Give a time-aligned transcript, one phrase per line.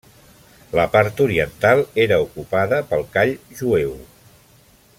[0.77, 3.93] La part oriental era ocupada pel call jueu.